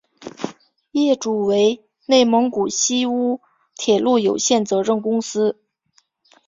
[0.93, 3.39] 业主为内蒙古锡乌
[3.75, 5.61] 铁路有限责任公司。